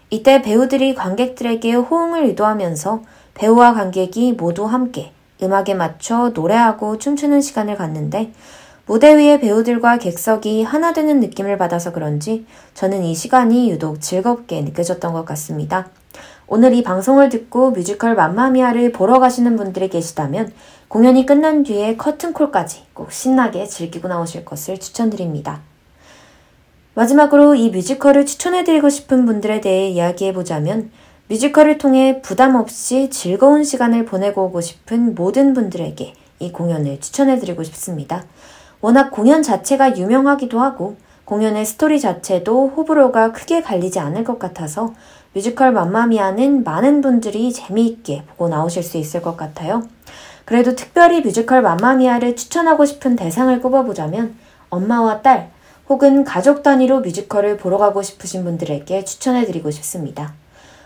[0.09, 3.01] 이때 배우들이 관객들에게 호응을 유도하면서
[3.33, 8.31] 배우와 관객이 모두 함께 음악에 맞춰 노래하고 춤추는 시간을 갖는데
[8.85, 15.13] 무대 위의 배우들과 객석이 하나 되는 느낌을 받아서 그런지 저는 이 시간이 유독 즐겁게 느껴졌던
[15.13, 15.87] 것 같습니다.
[16.47, 20.51] 오늘 이 방송을 듣고 뮤지컬 맘마미아를 보러 가시는 분들이 계시다면
[20.89, 25.70] 공연이 끝난 뒤에 커튼콜까지 꼭 신나게 즐기고 나오실 것을 추천드립니다.
[26.93, 30.91] 마지막으로 이 뮤지컬을 추천해드리고 싶은 분들에 대해 이야기해보자면
[31.29, 38.25] 뮤지컬을 통해 부담 없이 즐거운 시간을 보내고 오고 싶은 모든 분들에게 이 공연을 추천해드리고 싶습니다.
[38.81, 44.93] 워낙 공연 자체가 유명하기도 하고 공연의 스토리 자체도 호불호가 크게 갈리지 않을 것 같아서
[45.33, 49.83] 뮤지컬 맘마미아는 많은 분들이 재미있게 보고 나오실 수 있을 것 같아요.
[50.43, 54.35] 그래도 특별히 뮤지컬 맘마미아를 추천하고 싶은 대상을 꼽아보자면
[54.69, 55.51] 엄마와 딸
[55.91, 60.33] 혹은 가족 단위로 뮤지컬을 보러 가고 싶으신 분들에게 추천해드리고 싶습니다.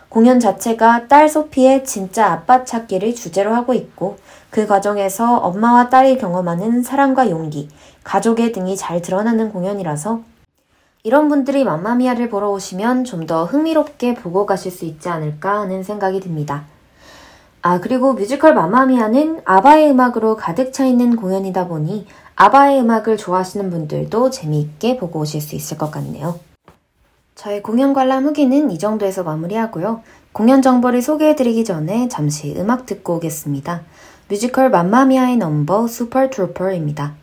[0.10, 4.18] 공연 자체가 딸 소피의 진짜 아빠 찾기를 주제로 하고 있고
[4.50, 7.70] 그 과정에서 엄마와 딸이 경험하는 사랑과 용기,
[8.04, 10.22] 가족애 등이 잘 드러나는 공연이라서
[11.04, 16.20] 이런 분들이 맘마미아를 보러 오시면 좀 더 흥미롭게 보고 가실 수 있지 않을까 하는 생각이
[16.20, 16.66] 듭니다.
[17.68, 24.30] 아, 그리고 뮤지컬 맘마미아는 아바의 음악으로 가득 차 있는 공연이다 보니 아바의 음악을 좋아하시는 분들도
[24.30, 26.40] 재미있게 보고 오실 수 있을 것 같네요.
[27.34, 30.04] 저의 공연 관람 후기는 이 정도에서 마무리하고요.
[30.32, 33.82] 공연 정보를 소개해드리기 전에 잠시 음악 듣고 오겠습니다.
[34.30, 37.16] 뮤지컬 맘마미아의 넘버 Super Trouper입니다.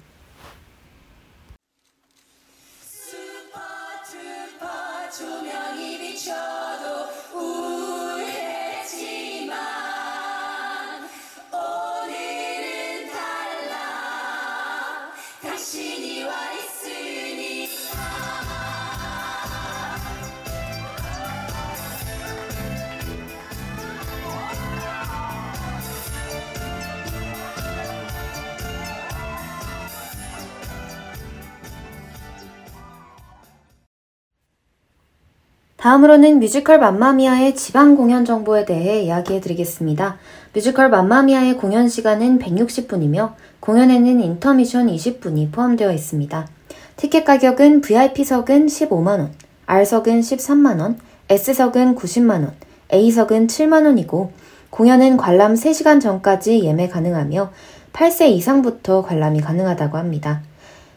[35.83, 40.17] 다음으로는 뮤지컬 맘마미아의 지방 공연 정보에 대해 이야기해 드리겠습니다.
[40.55, 46.47] 뮤지컬 맘마미아의 공연 시간은 160분이며 공연에는 인터미션 20분이 포함되어 있습니다.
[46.95, 49.31] 티켓 가격은 VIP석은 15만원,
[49.67, 52.53] R석은 13만원, S석은 90만원,
[52.93, 54.29] A석은 7만원이고
[54.71, 57.51] 공연은 관람 3시간 전까지 예매 가능하며
[57.93, 60.43] 8세 이상부터 관람이 가능하다고 합니다.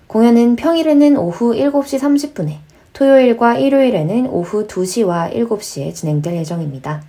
[0.05, 7.03] 공연은 평일에는 오후 7시 30분에 토요일과 일요일에는 오후 2시와 7시에 진행될 예정입니다.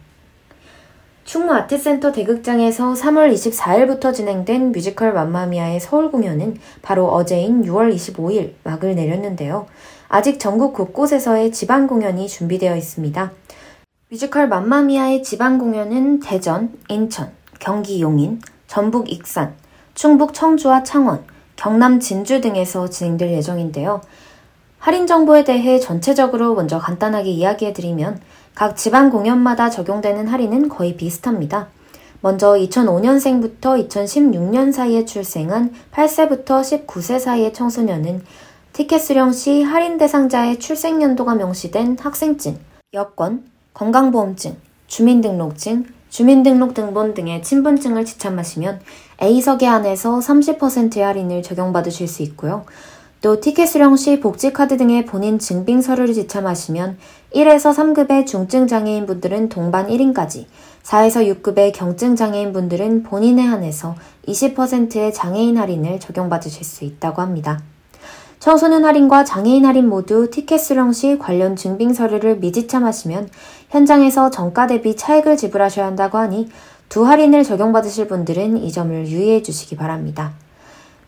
[1.25, 8.97] 충무 아트센터 대극장에서 3월 24일부터 진행된 뮤지컬 맘마미아의 서울 공연은 바로 어제인 6월 25일 막을
[8.97, 9.67] 내렸는데요.
[10.09, 13.31] 아직 전국 곳곳에서의 지방 공연이 준비되어 있습니다.
[14.09, 19.55] 뮤지컬 맘마미아의 지방 공연은 대전, 인천, 경기 용인, 전북 익산,
[19.95, 24.01] 충북 청주와 창원, 경남 진주 등에서 진행될 예정인데요.
[24.79, 28.21] 할인 정보에 대해 전체적으로 먼저 간단하게 이야기해 드리면
[28.55, 31.69] 각 지방 공연마다 적용되는 할인은 거의 비슷합니다.
[32.21, 38.23] 먼저 2005년생부터 2016년 사이에 출생한 8세부터 19세 사이의 청소년은
[38.73, 42.59] 티켓 수령 시 할인 대상자의 출생 연도가 명시된 학생증,
[42.95, 48.81] 여권, 건강보험증, 주민등록증, 주민등록 등본 등의 친분증을 지참하시면
[49.23, 52.65] A석에 한해서 30%의 할인을 적용받으실 수 있고요.
[53.27, 56.97] 또 티켓 수령 시 복지카드 등의 본인 증빙 서류를 지참하시면
[57.35, 60.45] 1에서 3급의 중증 장애인 분들은 동반 1인까지,
[60.85, 63.97] 4에서 6급의 경증 장애인 분들은 본인에 한해서
[64.29, 67.61] 20%의 장애인 할인을 적용받으실 수 있다고 합니다.
[68.39, 73.29] 청소년 할인과 장애인 할인 모두 티켓 수령 시 관련 증빙 서류를 미지참하시면
[73.71, 76.49] 현장에서 정가 대비 차액을 지불하셔야 한다고 하니
[76.89, 80.46] 두 할인을 적용받으실 분들은 이 점을 유의해 주시기 바랍니다.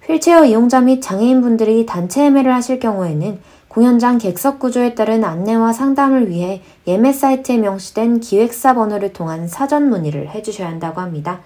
[0.08, 6.62] 휠체어 이용자 및 장애인분들이 단체 예매를 하실 경우에는 공연장 객석 구조에 따른 안내와 상담을 위해
[6.86, 11.42] 예매 사이트에 명시된 기획사 번호를 통한 사전 문의를 해주셔야 한다고 합니다.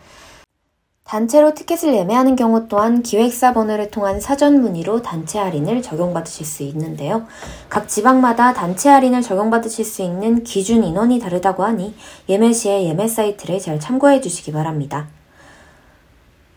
[1.02, 7.26] 단체로 티켓을 예매하는 경우 또한 기획사 번호를 통한 사전 문의로 단체 할인을 적용받으실 수 있는데요.
[7.68, 11.94] 각 지방마다 단체 할인을 적용받으실 수 있는 기준 인원이 다르다고 하니
[12.28, 15.08] 예매 시에 예매 사이트를 잘 참고해 주시기 바랍니다.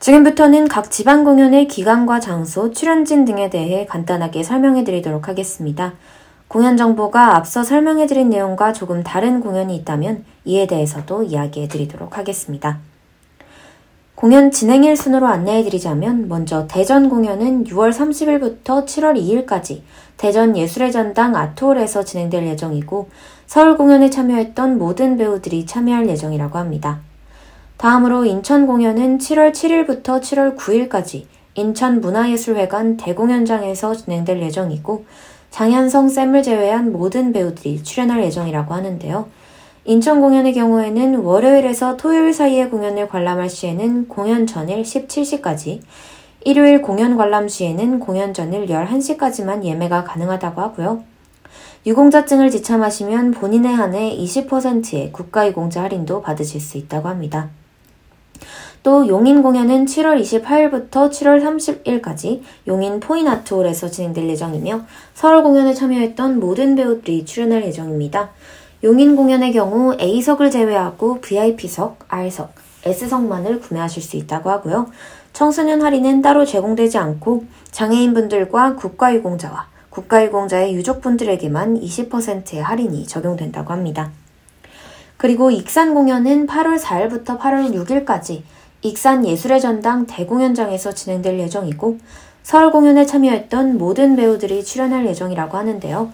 [0.05, 5.93] 지금부터는 각 지방 공연의 기간과 장소, 출연진 등에 대해 간단하게 설명해 드리도록 하겠습니다.
[6.47, 12.77] 공연 정보가 앞서 설명해 드린 내용과 조금 다른 공연이 있다면 이에 대해서도 이야기해 드리도록 하겠습니다.
[14.13, 19.81] 공연 진행일 순으로 안내해 드리자면 먼저 대전 공연은 6월 30일부터 7월 2일까지
[20.17, 23.09] 대전 예술의 전당 아트홀에서 진행될 예정이고
[23.47, 26.99] 서울 공연에 참여했던 모든 배우들이 참여할 예정이라고 합니다.
[27.77, 35.05] 다음으로 인천 공연은 7월 7일부터 7월 9일까지 인천 문화예술회관 대공연장에서 진행될 예정이고
[35.51, 39.27] 장현성 쌤을 제외한 모든 배우들이 출연할 예정이라고 하는데요.
[39.85, 45.81] 인천 공연의 경우에는 월요일에서 토요일 사이에 공연을 관람할 시에는 공연 전일 17시까지,
[46.43, 51.03] 일요일 공연 관람 시에는 공연 전일 11시까지만 예매가 가능하다고 하고요.
[51.85, 57.49] 유공자증을 지참하시면 본인에 한해 20%의 국가유공자 할인도 받으실 수 있다고 합니다.
[58.85, 66.75] 또 용인 공연은 7월 28일부터 7월 30일까지 용인 포인아트홀에서 진행될 예정이며 서울 공연에 참여했던 모든
[66.75, 68.29] 배우들이 출연할 예정입니다.
[68.83, 74.91] 용인 공연의 경우 A석을 제외하고 VIP석, R석, S석만을 구매하실 수 있다고 하고요.
[75.33, 84.11] 청소년 할인은 따로 제공되지 않고 장애인분들과 국가유공자와 국가유공자의 유족분들에게만 20%의 할인이 적용된다고 합니다.
[85.17, 88.43] 그리고 익산 공연은 8월 4일부터 8월 6일까지
[88.85, 91.97] 익산 예술의 전당 대공연장에서 진행될 예정이고
[92.43, 96.13] 서울 공연에 참여했던 모든 배우들이 출연할 예정이라고 하는데요.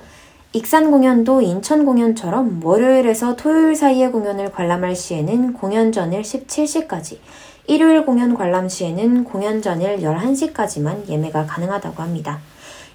[0.54, 7.18] 익산 공연도 인천 공연처럼 월요일에서 토요일 사이에 공연을 관람할 시에는 공연 전일 17시까지,
[7.68, 12.40] 일요일 공연 관람 시에는 공연 전일 11시까지만 예매가 가능하다고 합니다.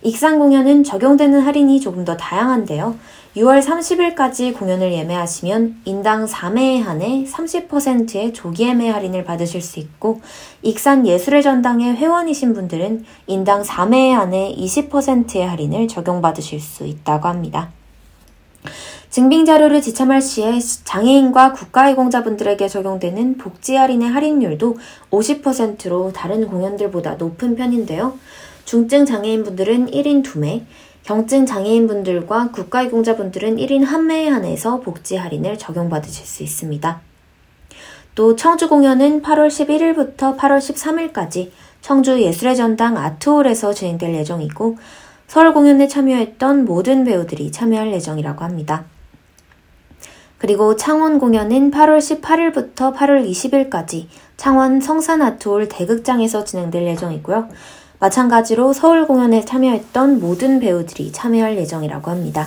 [0.00, 2.94] 익산 공연은 적용되는 할인이 조금 더 다양한데요.
[3.36, 10.22] 6월 30일까지 공연을 예매하시면 인당 4매에 한해 30%의 조기 예매 할인을 받으실 수 있고
[10.62, 17.72] 익산 예술의 전당의 회원이신 분들은 인당 4매에 한해 20%의 할인을 적용받으실 수 있다고 합니다.
[19.10, 24.78] 증빙 자료를 지참할 시에 장애인과 국가유공자분들에게 적용되는 복지 할인의 할인율도
[25.10, 28.18] 50%로 다른 공연들보다 높은 편인데요.
[28.64, 30.62] 중증 장애인분들은 1인 2매,
[31.06, 37.00] 경증 장애인분들과 국가유공자분들은 1인 1매에 한해서 복지 할인을 적용받으실 수 있습니다.
[38.16, 41.50] 또 청주 공연은 8월 11일부터 8월 13일까지
[41.80, 44.78] 청주 예술의 전당 아트홀에서 진행될 예정이고
[45.28, 48.86] 서울 공연에 참여했던 모든 배우들이 참여할 예정이라고 합니다.
[50.38, 57.48] 그리고 창원 공연은 8월 18일부터 8월 20일까지 창원 성산 아트홀 대극장에서 진행될 예정이고요.
[57.98, 62.46] 마찬가지로 서울 공연에 참여했던 모든 배우들이 참여할 예정이라고 합니다.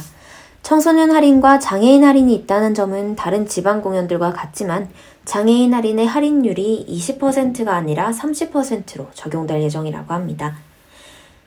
[0.61, 4.89] 청소년 할인과 장애인 할인이 있다는 점은 다른 지방 공연들과 같지만
[5.25, 10.57] 장애인 할인의 할인율이 20%가 아니라 30%로 적용될 예정이라고 합니다.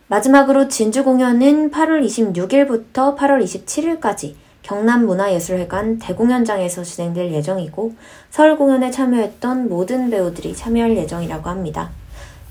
[0.09, 7.95] 마지막으로 진주 공연은 8월 26일부터 8월 27일까지 경남문화예술회관 대공연장에서 진행될 예정이고
[8.31, 11.91] 서울 공연에 참여했던 모든 배우들이 참여할 예정이라고 합니다.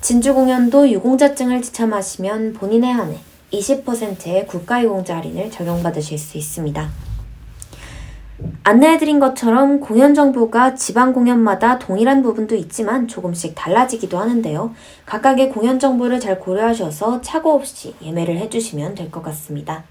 [0.02, 3.20] 진주 공연도 유공자증을 지참하시면 본인에 한해
[3.54, 6.90] 20%의 국가유공자 할인을 적용받으실 수 있습니다.
[8.64, 14.74] 안내해드린 것처럼 공연 정보가 지방 공연마다 동일한 부분도 있지만 조금씩 달라지기도 하는데요.
[15.06, 19.84] 각각의 공연 정보를 잘 고려하셔서 착오 없이 예매를 해주시면 될 것 같습니다.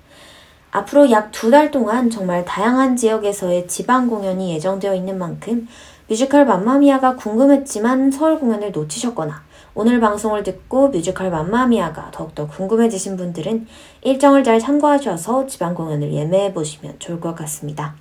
[0.73, 5.67] 앞으로 약 두 달 동안 정말 다양한 지역에서의 지방 공연이 예정되어 있는 만큼
[6.09, 9.43] 뮤지컬 맘마미아가 궁금했지만 서울 공연을 놓치셨거나
[9.75, 13.67] 오늘 방송을 듣고 뮤지컬 맘마미아가 더욱더 궁금해지신 분들은
[14.03, 17.95] 일정을 잘 참고하셔서 지방 공연을 예매해 보시면 좋을 것 같습니다.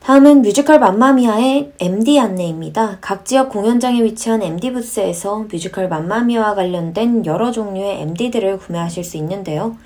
[0.00, 2.98] 다음은 뮤지컬 맘마미아의 MD 안내입니다.
[3.00, 9.78] 각 지역 공연장에 위치한 MD 부스에서 뮤지컬 맘마미아와 관련된 여러 종류의 MD들을 구매하실 수 있는데요.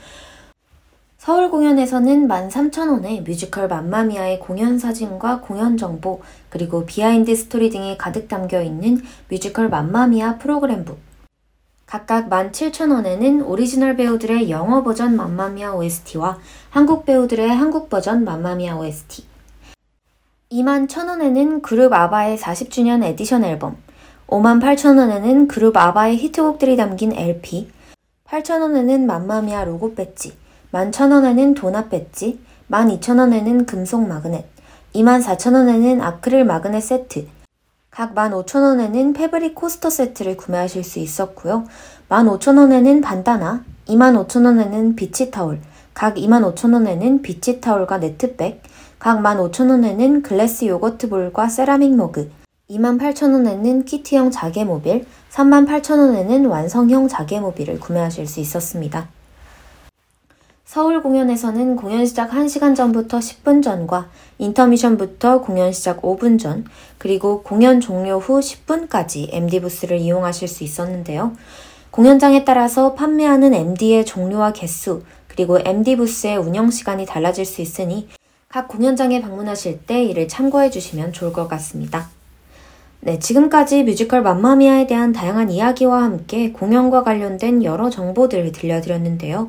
[1.28, 8.62] 서울 공연에서는 13,000원에 뮤지컬 맘마미아의 공연 사진과 공연 정보, 그리고 behind story 등이 가득 담겨
[8.62, 10.98] 있는 뮤지컬 맘마미아 프로그램 book.
[11.84, 16.38] 각각 17,000원에는 오리지널 배우들의 영어 버전 맘마미아 OST와
[16.70, 19.26] 한국 배우들의 한국 버전 맘마미아 OST.
[20.50, 23.76] 21,000원에는 그룹 아바의 40주년 에디션 앨범,
[24.28, 27.68] 58,000원에는 그룹 아바의 히트곡들이 담긴 LP,
[28.24, 30.32] 8,000원에는 맘마미아 로고 배지,
[30.72, 32.40] 11,000원에는 도나 배지,
[32.70, 34.44] 12,000원에는 금속 magnet,
[34.94, 37.26] 24,000원에는 아크릴 magnet 세트,
[37.90, 41.64] 각 15,000원에는 fabric coaster 세트를 구매하실 수 있었고요.
[42.08, 45.60] 15,000원에는 bandana, 25,000원에는 beach towel,
[45.94, 48.62] 각 25,000원에는 beach towel과 net bag,
[48.98, 52.30] 각 15,000원에는 glass yogurt bowl과 세라믹 머그,
[52.70, 59.08] 28,000원에는 키트형 자개 모빌, 38,000원에는 완성형 자개 모빌을 구매하실 수 있었습니다.
[60.68, 66.66] 서울 공연에서는 공연 시작 1시간 전부터 10분 전과 인터미션부터 공연 시작 5분 전,
[66.98, 71.32] 그리고 공연 종료 후 10분까지 MD 부스를 이용하실 수 있었는데요.
[71.90, 78.06] 공연장에 따라서 판매하는 MD의 종류와 개수, 그리고 MD 부스의 운영 시간이 달라질 수 있으니
[78.50, 82.10] 각 공연장에 방문하실 때 이를 참고해 주시면 좋을 것 같습니다.
[83.00, 89.48] 네, 지금까지 뮤지컬 맘마미아에 대한 다양한 이야기와 함께 공연과 관련된 여러 정보들을 들려드렸는데요.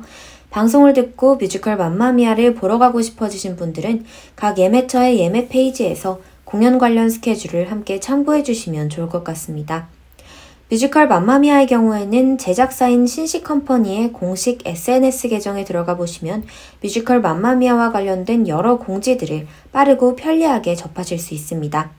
[0.50, 4.04] 방송을 듣고 뮤지컬 맘마미아를 보러 가고 싶어지신 분들은
[4.36, 9.88] 각 예매처의 예매 페이지에서 공연 관련 스케줄을 함께 참고해 주시면 좋을 것 같습니다.
[10.68, 16.44] 뮤지컬 맘마미아의 경우에는 제작사인 신시 컴퍼니의 공식 SNS 계정에 들어가 보시면
[16.80, 21.90] 뮤지컬 맘마미아와 관련된 여러 공지들을 빠르고 편리하게 접하실 수 있습니다.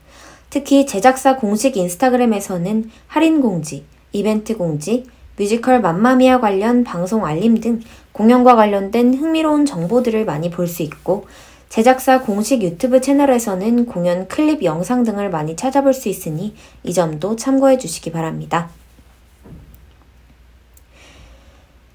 [0.50, 5.06] 특히 제작사 공식 인스타그램에서는 할인 공지, 이벤트 공지,
[5.38, 7.82] 뮤지컬 맘마미아 관련 방송 알림 등
[8.14, 11.26] 공연과 관련된 흥미로운 정보들을 많이 볼 수 있고
[11.70, 16.54] 제작사 공식 유튜브 채널에서는 공연 클립 영상 등을 많이 찾아볼 수 있으니
[16.84, 18.70] 이 점도 참고해 주시기 바랍니다.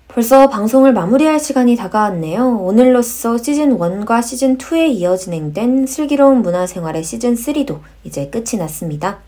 [0.08, 2.56] 벌써 방송을 마무리할 시간이 다가왔네요.
[2.56, 9.25] 오늘로써 시즌 1과 시즌 2에 이어 진행된 슬기로운 문화생활의 시즌 3도 이제 끝이 났습니다.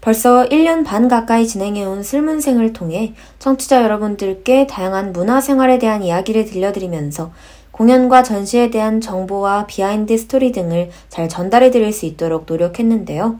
[0.00, 7.32] 벌써 1년 반 가까이 진행해온 슬문생을 통해 청취자 여러분들께 다양한 문화생활에 대한 이야기를 들려드리면서
[7.72, 13.38] 공연과 전시에 대한 정보와 behind story 등을 잘 전달해 드릴 수 있도록 노력했는데요.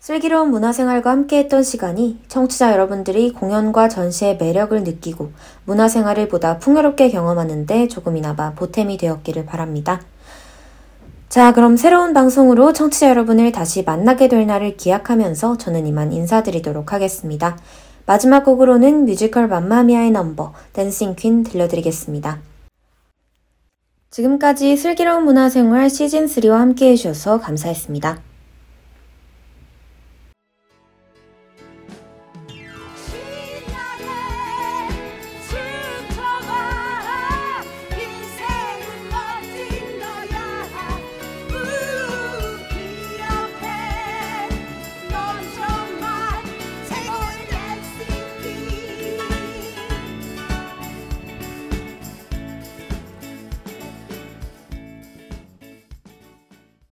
[0.00, 5.32] 슬기로운 문화생활과 함께했던 시간이 청취자 여러분들이 공연과 전시의 매력을 느끼고
[5.64, 10.02] 문화생활을 보다 풍요롭게 경험하는데 조금이나마 보탬이 되었기를 바랍니다.
[11.34, 17.58] 자, 그럼 새로운 방송으로 청취자 여러분을 다시 만나게 될 날을 기약하면서 저는 이만 인사드리도록 하겠습니다.
[18.06, 22.38] 마지막 곡으로는 뮤지컬 맘마미아의 넘버 Dancing Queen 들려드리겠습니다.
[24.10, 28.33] 지금까지 슬기로운 문화생활 시즌3와 함께 해주셔서 감사했습니다.